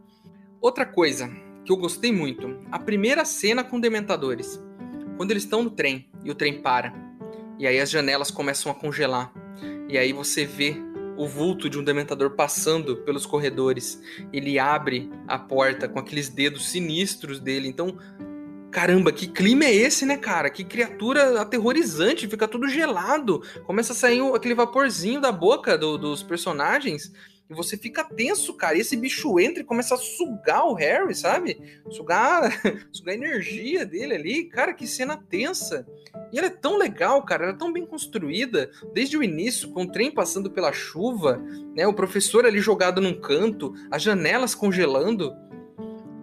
[0.60, 1.30] Outra coisa
[1.64, 4.60] que eu gostei muito, a primeira cena com dementadores.
[5.16, 6.92] Quando eles estão no trem e o trem para.
[7.58, 9.32] E aí as janelas começam a congelar
[9.92, 10.74] e aí você vê
[11.18, 14.00] o vulto de um dementador passando pelos corredores.
[14.32, 17.68] Ele abre a porta com aqueles dedos sinistros dele.
[17.68, 17.98] Então,
[18.70, 20.48] caramba, que clima é esse, né, cara?
[20.48, 23.42] Que criatura aterrorizante, fica tudo gelado.
[23.66, 27.12] Começa a sair aquele vaporzinho da boca do, dos personagens.
[27.52, 28.76] E você fica tenso, cara.
[28.76, 31.80] E esse bicho entra e começa a sugar o Harry, sabe?
[31.90, 32.50] Sugar,
[32.90, 34.44] sugar a energia dele ali.
[34.44, 35.86] Cara, que cena tensa.
[36.32, 39.82] E ela é tão legal, cara, ela é tão bem construída, desde o início, com
[39.82, 41.36] o trem passando pela chuva,
[41.74, 45.34] né, o professor ali jogado num canto, as janelas congelando.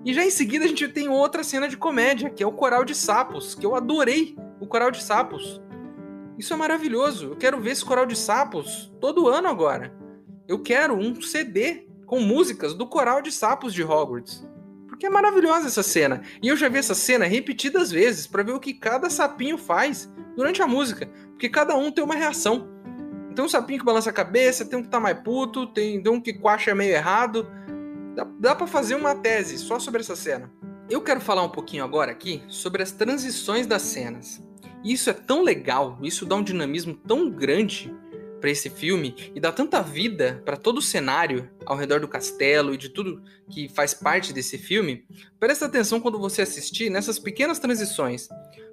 [0.04, 2.84] E já em seguida a gente tem outra cena de comédia, que é o Coral
[2.84, 5.62] de Sapos, que eu adorei o Coral de Sapos.
[6.40, 7.28] Isso é maravilhoso.
[7.28, 9.94] Eu quero ver esse Coral de Sapos todo ano agora.
[10.50, 14.44] Eu quero um CD com músicas do Coral de Sapos de Hogwarts.
[14.88, 16.24] Porque é maravilhosa essa cena.
[16.42, 20.12] E eu já vi essa cena repetidas vezes para ver o que cada sapinho faz
[20.36, 21.08] durante a música.
[21.34, 22.68] Porque cada um tem uma reação.
[23.36, 26.12] Tem um sapinho que balança a cabeça, tem um que tá mais puto, tem, tem
[26.12, 27.48] um que quacha meio errado.
[28.16, 30.52] Dá, dá para fazer uma tese só sobre essa cena.
[30.90, 34.42] Eu quero falar um pouquinho agora aqui sobre as transições das cenas.
[34.84, 37.94] Isso é tão legal, isso dá um dinamismo tão grande
[38.40, 42.74] para esse filme e dá tanta vida para todo o cenário ao redor do castelo
[42.74, 45.06] e de tudo que faz parte desse filme.
[45.40, 48.28] Presta atenção quando você assistir nessas pequenas transições.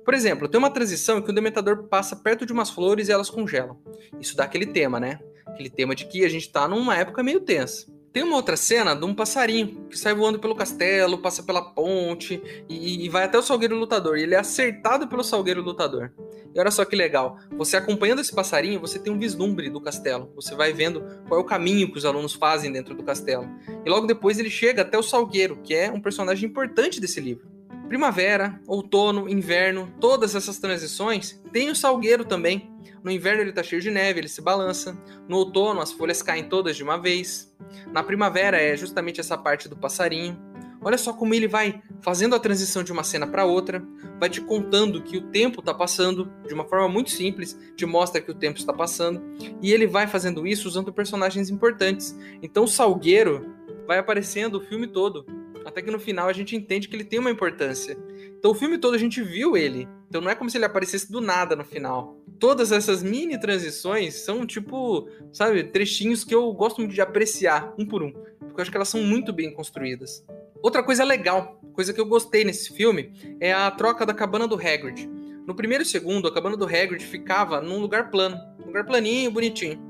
[0.05, 3.12] Por exemplo, tem uma transição em que o Dementador passa perto de umas flores e
[3.12, 3.79] elas congelam.
[4.20, 5.18] Isso dá aquele tema, né?
[5.46, 7.96] Aquele tema de que a gente tá numa época meio tensa.
[8.16, 12.42] Tem uma outra cena de um passarinho que sai voando pelo castelo, passa pela ponte
[12.66, 14.16] e, e vai até o Salgueiro Lutador.
[14.16, 16.11] E ele é acertado pelo Salgueiro Lutador.
[16.55, 17.37] E olha só que legal.
[17.59, 20.33] Você acompanhando esse passarinho, você tem um vislumbre do castelo.
[20.35, 23.46] Você vai vendo qual é o caminho que os alunos fazem dentro do castelo.
[23.85, 27.56] E logo depois ele chega até o Salgueiro, que é um personagem importante desse livro.
[27.88, 32.70] Primavera, outono, inverno, todas essas transições, tem o Salgueiro também.
[33.03, 34.99] No inverno ele está cheio de neve, ele se balança.
[35.29, 37.55] No outono as folhas caem todas de uma vez.
[37.92, 40.37] Na primavera é justamente essa parte do passarinho.
[40.83, 43.83] Olha só como ele vai fazendo a transição de uma cena para outra,
[44.20, 48.20] vai te contando que o tempo está passando de uma forma muito simples, te mostra
[48.20, 49.22] que o tempo está passando,
[49.62, 52.16] e ele vai fazendo isso usando personagens importantes.
[52.42, 53.53] Então o Salgueiro
[53.87, 55.25] vai aparecendo o filme todo,
[55.66, 57.98] até que no final a gente entende que ele tem uma importância.
[58.38, 61.11] Então o filme todo a gente viu ele, então não é como se ele aparecesse
[61.11, 62.16] do nada no final.
[62.38, 67.85] Todas essas mini transições são tipo, sabe, trechinhos que eu gosto muito de apreciar, um
[67.85, 70.24] por um, porque eu acho que elas são muito bem construídas.
[70.62, 74.55] Outra coisa legal, coisa que eu gostei nesse filme, é a troca da cabana do
[74.55, 75.11] Hagrid.
[75.46, 79.33] No primeiro e segundo, a cabana do Hagrid ficava num lugar plano, um lugar planinho,
[79.33, 79.85] bonitinho.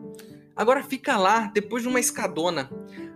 [0.56, 2.70] Agora fica lá, depois de uma escadona.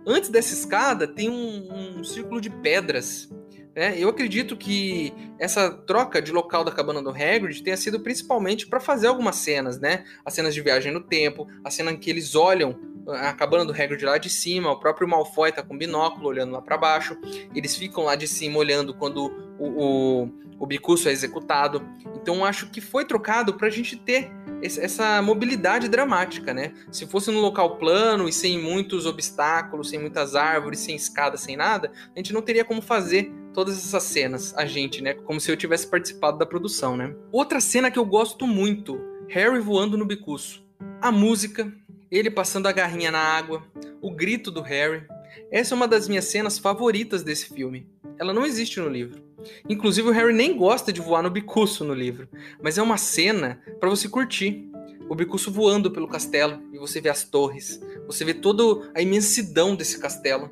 [0.05, 3.29] Antes dessa escada tem um, um círculo de pedras.
[3.75, 3.95] Né?
[3.97, 8.79] Eu acredito que essa troca de local da cabana do Hagrid tenha sido principalmente para
[8.79, 10.03] fazer algumas cenas, né?
[10.25, 13.73] As cenas de viagem no tempo, a cena em que eles olham a cabana do
[13.73, 17.17] Hagrid lá de cima, o próprio Malfoy tá com binóculo olhando lá para baixo,
[17.55, 21.85] eles ficam lá de cima olhando quando o, o, o Bicuço é executado.
[22.15, 24.31] Então acho que foi trocado para a gente ter
[24.63, 26.73] essa mobilidade dramática, né?
[26.91, 31.57] Se fosse num local plano e sem muitos obstáculos, sem muitas árvores, sem escada, sem
[31.57, 35.13] nada, a gente não teria como fazer todas essas cenas, a gente, né?
[35.13, 37.15] Como se eu tivesse participado da produção, né?
[37.31, 40.63] Outra cena que eu gosto muito, Harry voando no bicuço.
[41.01, 41.71] A música,
[42.11, 43.63] ele passando a garrinha na água,
[44.01, 45.03] o grito do Harry.
[45.49, 47.87] Essa é uma das minhas cenas favoritas desse filme.
[48.19, 49.23] Ela não existe no livro.
[49.67, 52.27] Inclusive o Harry nem gosta de voar no bicuço no livro,
[52.61, 54.69] mas é uma cena para você curtir.
[55.09, 59.75] O bicuço voando pelo castelo e você vê as torres, você vê toda a imensidão
[59.75, 60.49] desse castelo,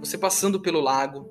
[0.00, 1.28] você passando pelo lago,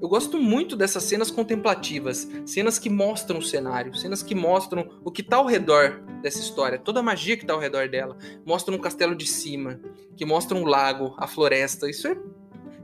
[0.00, 5.10] eu gosto muito dessas cenas contemplativas, cenas que mostram o cenário, cenas que mostram o
[5.10, 8.16] que está ao redor dessa história, toda a magia que está ao redor dela.
[8.44, 9.80] Mostram um castelo de cima,
[10.14, 11.88] que mostram um lago, a floresta.
[11.88, 12.16] Isso é,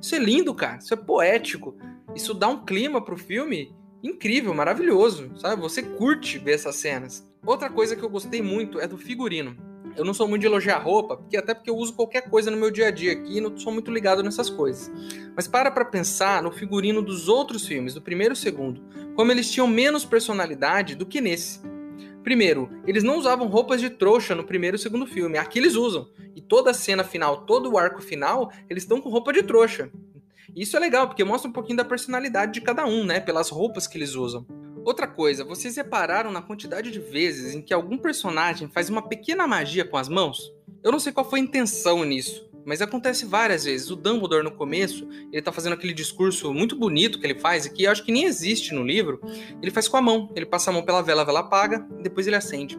[0.00, 0.78] isso é lindo, cara.
[0.78, 1.76] Isso é poético.
[2.14, 5.60] Isso dá um clima pro filme incrível, maravilhoso, sabe?
[5.60, 7.28] Você curte ver essas cenas.
[7.44, 9.71] Outra coisa que eu gostei muito é do figurino.
[9.96, 12.56] Eu não sou muito de elogiar roupa, porque até porque eu uso qualquer coisa no
[12.56, 14.90] meu dia a dia aqui e não sou muito ligado nessas coisas.
[15.36, 18.82] Mas para para pensar no figurino dos outros filmes, do primeiro e segundo,
[19.14, 21.60] como eles tinham menos personalidade do que nesse.
[22.22, 25.38] Primeiro, eles não usavam roupas de trouxa no primeiro e segundo filme.
[25.38, 26.08] Aqui eles usam.
[26.34, 29.90] E toda a cena final, todo o arco final, eles estão com roupa de trouxa.
[30.54, 33.20] Isso é legal, porque mostra um pouquinho da personalidade de cada um, né?
[33.20, 34.46] Pelas roupas que eles usam.
[34.84, 39.46] Outra coisa, vocês repararam na quantidade de vezes em que algum personagem faz uma pequena
[39.46, 40.52] magia com as mãos?
[40.82, 43.90] Eu não sei qual foi a intenção nisso, mas acontece várias vezes.
[43.90, 47.72] O Dumbledore no começo, ele tá fazendo aquele discurso muito bonito que ele faz e
[47.72, 49.20] que eu acho que nem existe no livro.
[49.62, 52.26] Ele faz com a mão, ele passa a mão pela vela, a vela apaga, depois
[52.26, 52.76] ele acende.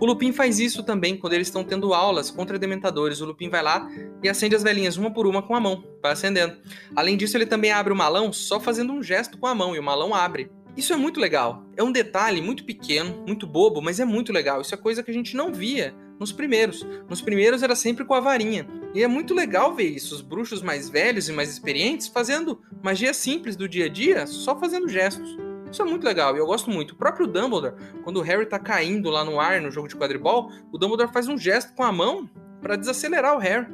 [0.00, 3.20] O Lupin faz isso também quando eles estão tendo aulas contra dementadores.
[3.20, 3.86] O Lupin vai lá
[4.22, 6.56] e acende as velinhas uma por uma com a mão, vai acendendo.
[6.96, 9.78] Além disso, ele também abre o malão só fazendo um gesto com a mão e
[9.78, 10.50] o malão abre.
[10.76, 11.64] Isso é muito legal.
[11.76, 14.60] É um detalhe muito pequeno, muito bobo, mas é muito legal.
[14.60, 16.86] Isso é coisa que a gente não via nos primeiros.
[17.08, 18.66] Nos primeiros era sempre com a varinha.
[18.94, 23.12] E é muito legal ver isso, os bruxos mais velhos e mais experientes fazendo magia
[23.12, 25.36] simples do dia a dia, só fazendo gestos.
[25.70, 26.92] Isso é muito legal e eu gosto muito.
[26.92, 30.50] O próprio Dumbledore, quando o Harry tá caindo lá no ar no jogo de quadribol,
[30.70, 32.28] o Dumbledore faz um gesto com a mão
[32.60, 33.66] para desacelerar o Harry,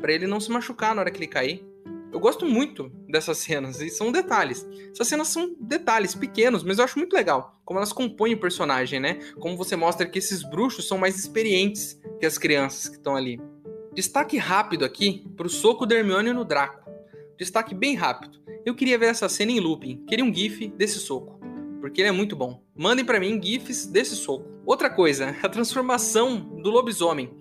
[0.00, 1.66] para ele não se machucar na hora que ele cair.
[2.10, 4.66] Eu gosto muito dessas cenas, e são detalhes.
[4.92, 8.98] Essas cenas são detalhes pequenos, mas eu acho muito legal como elas compõem o personagem,
[8.98, 9.18] né?
[9.38, 13.38] Como você mostra que esses bruxos são mais experientes que as crianças que estão ali.
[13.92, 16.90] Destaque rápido aqui pro soco da Hermione no Draco.
[17.36, 18.40] Destaque bem rápido.
[18.64, 20.02] Eu queria ver essa cena em looping.
[20.06, 21.38] Queria um gif desse soco,
[21.78, 22.62] porque ele é muito bom.
[22.74, 24.48] Mandem para mim gifs desse soco.
[24.64, 27.36] Outra coisa, a transformação do lobisomem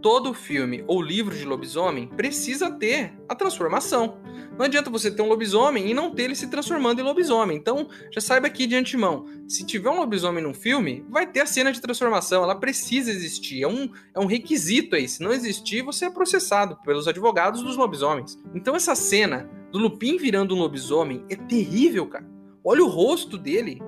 [0.00, 4.18] todo filme ou livro de lobisomem precisa ter a transformação.
[4.58, 7.56] Não adianta você ter um lobisomem e não ter ele se transformando em lobisomem.
[7.56, 11.46] Então, já saiba aqui de antemão: se tiver um lobisomem num filme, vai ter a
[11.46, 12.42] cena de transformação.
[12.42, 13.62] Ela precisa existir.
[13.62, 15.08] É um, é um requisito aí.
[15.08, 18.38] Se não existir, você é processado pelos advogados dos lobisomens.
[18.54, 22.28] Então, essa cena do Lupin virando um lobisomem é terrível, cara.
[22.64, 23.80] Olha o rosto dele.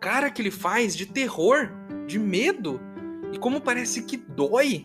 [0.00, 1.70] Cara que ele faz de terror,
[2.06, 2.80] de medo.
[3.32, 4.84] E como parece que dói.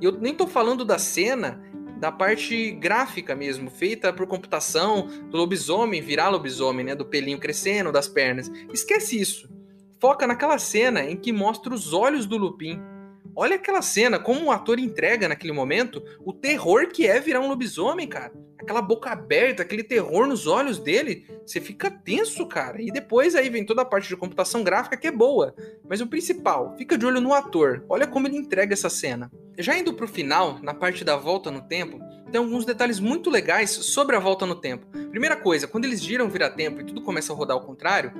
[0.00, 1.62] E eu nem tô falando da cena
[1.98, 6.94] da parte gráfica mesmo, feita por computação, do lobisomem virar lobisomem, né?
[6.94, 8.50] Do pelinho crescendo, das pernas.
[8.72, 9.48] Esquece isso.
[9.98, 12.78] Foca naquela cena em que mostra os olhos do Lupin.
[13.38, 17.48] Olha aquela cena, como o ator entrega naquele momento o terror que é virar um
[17.48, 18.32] lobisomem, cara.
[18.58, 22.80] Aquela boca aberta, aquele terror nos olhos dele, você fica tenso, cara.
[22.80, 25.54] E depois aí vem toda a parte de computação gráfica que é boa.
[25.86, 27.84] Mas o principal, fica de olho no ator.
[27.90, 29.30] Olha como ele entrega essa cena.
[29.58, 31.98] Já indo pro final, na parte da volta no tempo,
[32.32, 34.86] tem alguns detalhes muito legais sobre a volta no tempo.
[35.10, 38.12] Primeira coisa, quando eles giram virar tempo e tudo começa a rodar ao contrário,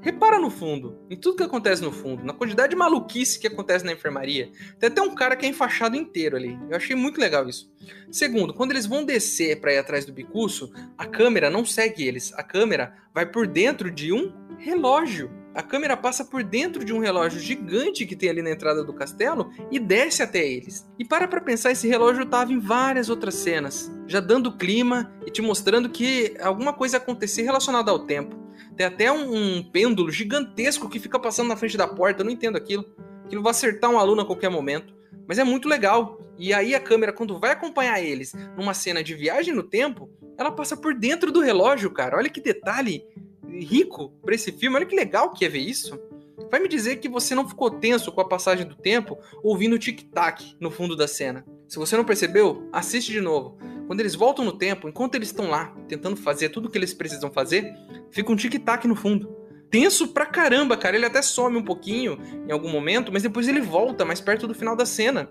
[0.00, 3.84] Repara no fundo, em tudo que acontece no fundo, na quantidade de maluquice que acontece
[3.84, 4.50] na enfermaria.
[4.78, 6.58] Tem até um cara que é enfaixado inteiro ali.
[6.70, 7.70] Eu achei muito legal isso.
[8.10, 12.32] Segundo, quando eles vão descer para ir atrás do bicurso, a câmera não segue eles.
[12.32, 15.30] A câmera vai por dentro de um relógio.
[15.54, 18.94] A câmera passa por dentro de um relógio gigante que tem ali na entrada do
[18.94, 20.88] castelo e desce até eles.
[20.98, 25.30] E para pra pensar, esse relógio estava em várias outras cenas, já dando clima e
[25.30, 28.39] te mostrando que alguma coisa ia acontecer relacionada ao tempo.
[28.80, 32.22] Tem até um, um, pêndulo gigantesco que fica passando na frente da porta.
[32.22, 32.82] Eu não entendo aquilo.
[33.26, 34.94] Aquilo vai acertar um aluno a qualquer momento.
[35.28, 36.18] Mas é muito legal.
[36.38, 40.50] E aí a câmera, quando vai acompanhar eles numa cena de viagem no tempo, ela
[40.50, 42.16] passa por dentro do relógio, cara.
[42.16, 43.04] Olha que detalhe
[43.46, 44.76] rico para esse filme.
[44.76, 46.00] Olha que legal que é ver isso.
[46.50, 49.78] Vai me dizer que você não ficou tenso com a passagem do tempo ouvindo o
[49.78, 51.44] tic-tac no fundo da cena.
[51.68, 53.58] Se você não percebeu, assiste de novo.
[53.90, 56.94] Quando eles voltam no tempo, enquanto eles estão lá tentando fazer tudo o que eles
[56.94, 57.74] precisam fazer,
[58.12, 59.28] fica um tic-tac no fundo.
[59.68, 60.94] Tenso pra caramba, cara.
[60.94, 64.54] Ele até some um pouquinho em algum momento, mas depois ele volta mais perto do
[64.54, 65.28] final da cena.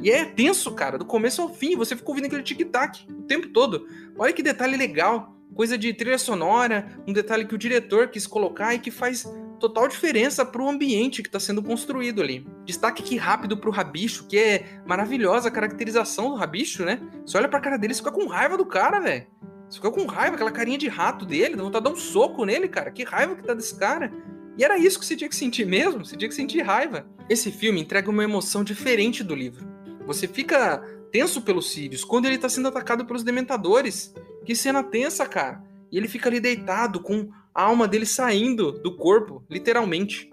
[0.00, 1.76] E é tenso, cara, do começo ao fim.
[1.76, 3.86] Você fica ouvindo aquele tic-tac o tempo todo.
[4.16, 5.36] Olha que detalhe legal.
[5.54, 9.30] Coisa de trilha sonora, um detalhe que o diretor quis colocar e que faz
[9.68, 12.46] total diferença pro ambiente que está sendo construído ali.
[12.66, 17.00] Destaque aqui rápido pro Rabicho, que é maravilhosa a caracterização do Rabicho, né?
[17.24, 19.26] Você olha pra cara dele e fica com raiva do cara, velho.
[19.68, 22.44] Você fica com raiva, aquela carinha de rato dele, dá vontade de dar um soco
[22.44, 22.90] nele, cara.
[22.90, 24.12] Que raiva que tá desse cara.
[24.58, 27.06] E era isso que você tinha que sentir mesmo, você tinha que sentir raiva.
[27.28, 29.66] Esse filme entrega uma emoção diferente do livro.
[30.06, 30.78] Você fica
[31.10, 34.14] tenso pelo Sirius quando ele tá sendo atacado pelos dementadores.
[34.44, 35.64] Que cena tensa, cara.
[35.90, 40.28] E ele fica ali deitado com a alma dele saindo do corpo, literalmente.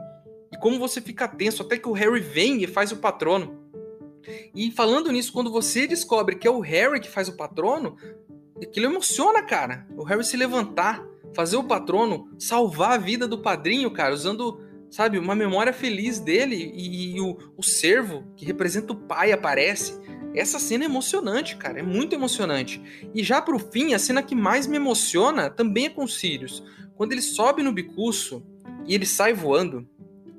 [0.52, 3.62] E como você fica tenso até que o Harry vem e faz o patrono.
[4.56, 7.96] E falando nisso, quando você descobre que é o Harry que faz o patrono,
[8.62, 9.88] aquilo emociona, cara.
[9.96, 11.04] O Harry se levantar,
[11.36, 16.72] fazer o patrono, salvar a vida do padrinho, cara, usando, sabe, uma memória feliz dele
[16.74, 20.00] e, e o, o servo, que representa o pai, aparece.
[20.34, 22.82] Essa cena é emocionante, cara, é muito emocionante.
[23.14, 26.64] E já pro fim, a cena que mais me emociona também é com Sirius.
[27.02, 28.46] Quando ele sobe no bicurso
[28.86, 29.90] e ele sai voando,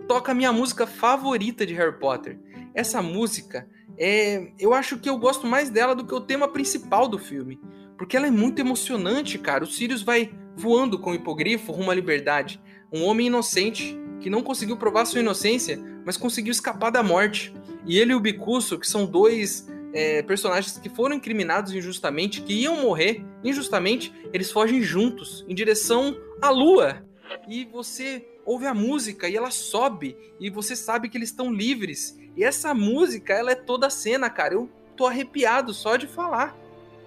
[0.06, 2.38] toca a minha música favorita de Harry Potter.
[2.72, 7.08] Essa música é, eu acho que eu gosto mais dela do que o tema principal
[7.08, 7.58] do filme.
[7.98, 9.64] Porque ela é muito emocionante, cara.
[9.64, 12.62] O Sirius vai voando com o hipogrifo rumo à liberdade.
[12.92, 17.52] Um homem inocente que não conseguiu provar sua inocência, mas conseguiu escapar da morte.
[17.84, 22.54] E ele e o Bicuço, que são dois é, personagens que foram incriminados injustamente, que
[22.62, 27.04] iam morrer injustamente, eles fogem juntos em direção à lua.
[27.48, 32.18] E você ouve a música e ela sobe, e você sabe que eles estão livres.
[32.36, 34.54] E essa música, ela é toda a cena, cara.
[34.54, 36.56] Eu tô arrepiado só de falar.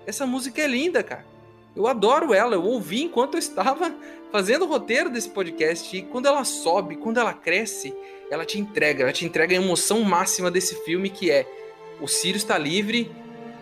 [0.06, 1.26] Essa música é linda, cara.
[1.76, 3.94] Eu adoro ela, eu ouvi enquanto eu estava
[4.32, 5.96] fazendo o roteiro desse podcast.
[5.96, 7.94] E quando ela sobe, quando ela cresce,
[8.30, 11.46] ela te entrega, ela te entrega a emoção máxima desse filme que é
[12.00, 13.12] o Sirius está livre,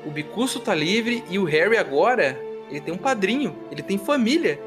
[0.05, 4.59] o Bicurso está livre e o Harry agora, ele tem um padrinho, ele tem família.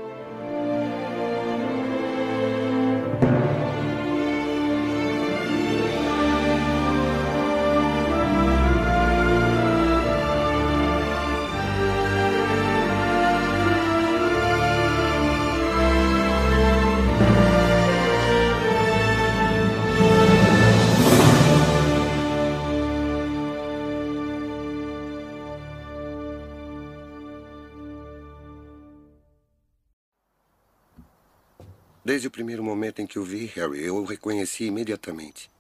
[32.17, 35.51] Desde o primeiro momento em que o vi, Harry, eu o reconheci imediatamente.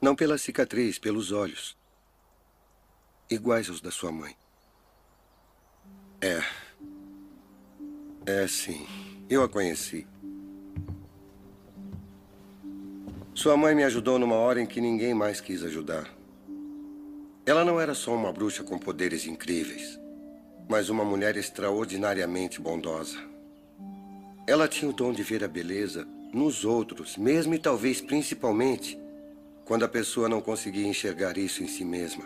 [0.00, 1.76] Não pela cicatriz, pelos olhos.
[3.28, 4.34] iguais aos da sua mãe.
[6.22, 6.42] É.
[8.24, 8.86] É, sim.
[9.28, 10.06] Eu a conheci.
[13.34, 16.10] Sua mãe me ajudou numa hora em que ninguém mais quis ajudar.
[17.44, 20.00] Ela não era só uma bruxa com poderes incríveis,
[20.66, 23.29] mas uma mulher extraordinariamente bondosa.
[24.50, 28.98] Ela tinha o dom de ver a beleza nos outros, mesmo e talvez principalmente
[29.64, 32.24] quando a pessoa não conseguia enxergar isso em si mesma.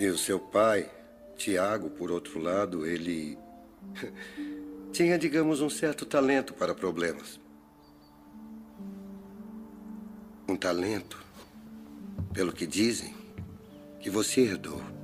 [0.00, 0.90] E o seu pai,
[1.36, 3.36] Tiago, por outro lado, ele
[4.94, 7.38] tinha, digamos, um certo talento para problemas.
[10.48, 11.22] Um talento,
[12.32, 13.14] pelo que dizem,
[14.00, 14.95] que você herdou.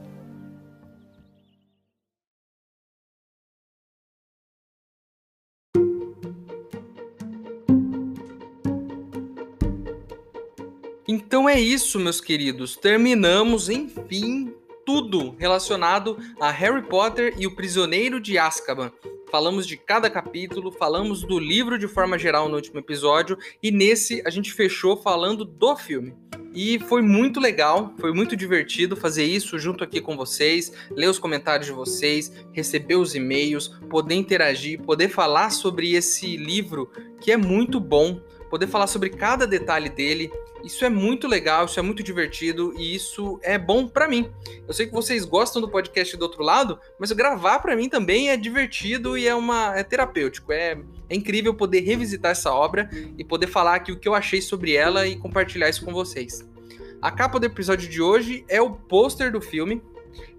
[11.52, 12.76] É isso, meus queridos.
[12.76, 14.54] Terminamos, enfim,
[14.86, 18.90] tudo relacionado a Harry Potter e o Prisioneiro de Azkaban.
[19.30, 24.22] Falamos de cada capítulo, falamos do livro de forma geral no último episódio e nesse
[24.26, 26.14] a gente fechou falando do filme.
[26.54, 31.18] E foi muito legal, foi muito divertido fazer isso junto aqui com vocês, ler os
[31.18, 36.90] comentários de vocês, receber os e-mails, poder interagir, poder falar sobre esse livro
[37.20, 38.22] que é muito bom,
[38.52, 40.30] poder falar sobre cada detalhe dele.
[40.62, 44.30] Isso é muito legal, isso é muito divertido e isso é bom para mim.
[44.68, 48.28] Eu sei que vocês gostam do podcast do outro lado, mas gravar para mim também
[48.28, 50.52] é divertido e é uma é terapêutico.
[50.52, 50.78] É,
[51.08, 54.74] é incrível poder revisitar essa obra e poder falar aqui o que eu achei sobre
[54.74, 56.46] ela e compartilhar isso com vocês.
[57.00, 59.80] A capa do episódio de hoje é o pôster do filme.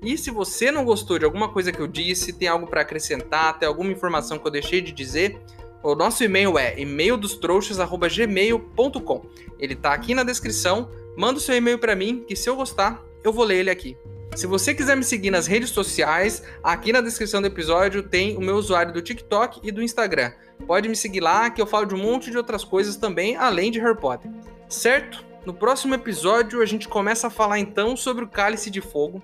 [0.04, 3.58] E se você não gostou de alguma coisa que eu disse, tem algo para acrescentar,
[3.58, 5.42] tem alguma informação que eu deixei de dizer,
[5.84, 9.26] o nosso e-mail é e-maildostrouxas@gmail.com.
[9.60, 10.90] Ele tá aqui na descrição.
[11.18, 13.96] Manda o seu e-mail para mim, que se eu gostar, eu vou ler ele aqui.
[14.36, 18.42] Se você quiser me seguir nas redes sociais, aqui na descrição do episódio tem o
[18.42, 20.32] meu usuário do TikTok e do Instagram.
[20.66, 23.70] Pode me seguir lá, que eu falo de um monte de outras coisas também, além
[23.70, 24.32] de Harry Potter.
[24.68, 25.24] Certo?
[25.46, 29.22] No próximo episódio, a gente começa a falar então sobre o Cálice de Fogo.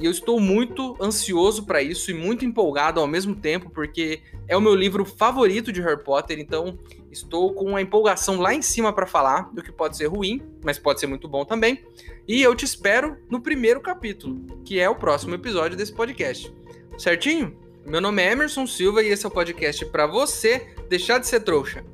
[0.00, 4.56] E eu estou muito ansioso para isso e muito empolgado ao mesmo tempo, porque é
[4.56, 6.76] o meu livro favorito de Harry Potter, então
[7.12, 10.78] estou com uma empolgação lá em cima para falar, do que pode ser ruim, mas
[10.78, 11.84] pode ser muito bom também.
[12.26, 16.52] E eu te espero no primeiro capítulo, que é o próximo episódio desse podcast.
[16.98, 17.56] Certinho?
[17.86, 21.40] Meu nome é Emerson Silva e esse é o podcast para você deixar de ser
[21.40, 21.84] trouxa.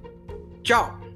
[0.63, 1.08] Tchau!